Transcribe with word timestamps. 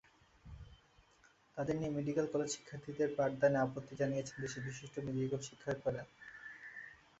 তাঁদের 1.57 1.75
দিয়ে 1.79 1.95
medical 1.97 2.25
college 2.33 2.49
শিক্ষার্থীদের 2.55 3.09
পাঠদানে 3.17 3.57
আপত্তি 3.59 3.93
জানিয়েছেন 4.01 4.37
দেশের 4.43 4.65
বিশিষ্ট 4.67 4.95
মেডিকেল 5.07 5.41
শিক্ষকেরা। 5.47 6.03